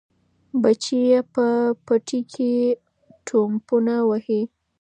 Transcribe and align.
بچي 0.61 0.97
یې 1.09 1.19
په 1.33 1.45
پټي 1.85 2.21
کې 2.33 2.51
ټوپونه 3.25 3.95
وهي. 4.09 4.41